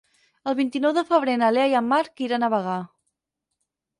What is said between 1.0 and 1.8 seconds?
febrer na Lea i